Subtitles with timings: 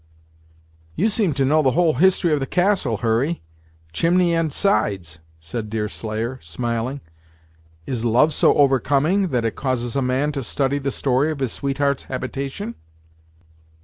[0.95, 3.43] "You seem to know the whole history of the castle, Hurry,
[3.93, 7.01] chimney and sides," said Deerslayer, smiling;
[7.85, 11.51] "is love so overcoming that it causes a man to study the story of his
[11.51, 12.73] sweetheart's habitation?"